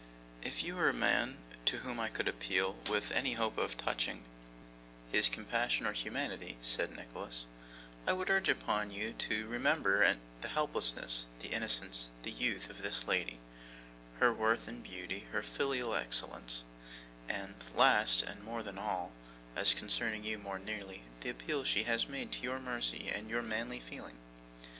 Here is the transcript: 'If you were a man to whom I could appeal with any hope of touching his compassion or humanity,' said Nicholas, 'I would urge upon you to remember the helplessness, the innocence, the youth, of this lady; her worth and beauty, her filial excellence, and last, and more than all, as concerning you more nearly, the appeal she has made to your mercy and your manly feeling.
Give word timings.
'If 0.41 0.63
you 0.63 0.73
were 0.77 0.89
a 0.89 0.93
man 0.93 1.37
to 1.65 1.77
whom 1.81 1.99
I 1.99 2.09
could 2.09 2.27
appeal 2.27 2.73
with 2.89 3.11
any 3.11 3.33
hope 3.33 3.59
of 3.59 3.77
touching 3.77 4.25
his 5.11 5.29
compassion 5.29 5.85
or 5.85 5.93
humanity,' 5.93 6.57
said 6.63 6.97
Nicholas, 6.97 7.45
'I 8.07 8.13
would 8.13 8.29
urge 8.31 8.49
upon 8.49 8.89
you 8.89 9.13
to 9.13 9.45
remember 9.47 10.17
the 10.41 10.47
helplessness, 10.47 11.27
the 11.41 11.49
innocence, 11.49 12.09
the 12.23 12.31
youth, 12.31 12.67
of 12.67 12.81
this 12.81 13.07
lady; 13.07 13.37
her 14.19 14.33
worth 14.33 14.67
and 14.67 14.81
beauty, 14.81 15.27
her 15.33 15.43
filial 15.43 15.93
excellence, 15.93 16.63
and 17.29 17.53
last, 17.75 18.23
and 18.23 18.43
more 18.43 18.63
than 18.63 18.79
all, 18.79 19.11
as 19.55 19.75
concerning 19.75 20.23
you 20.23 20.39
more 20.39 20.57
nearly, 20.57 21.03
the 21.19 21.29
appeal 21.29 21.63
she 21.63 21.83
has 21.83 22.09
made 22.09 22.31
to 22.31 22.39
your 22.41 22.57
mercy 22.59 23.11
and 23.13 23.29
your 23.29 23.43
manly 23.43 23.79
feeling. 23.79 24.17